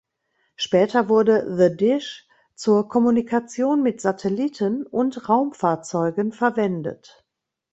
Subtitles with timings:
[0.55, 7.23] Später wurde "The Dish" zur Kommunikation mit Satelliten und Raumfahrzeugen verwendet.